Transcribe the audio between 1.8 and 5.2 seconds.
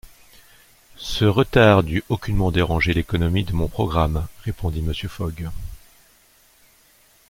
n’eût aucunement dérangé l’économie de mon programme, répondit Mr.